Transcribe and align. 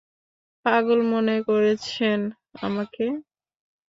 পাগল 0.65 0.99
মনে 1.11 1.35
করেছেন 1.47 2.19
আমাকে? 2.61 3.05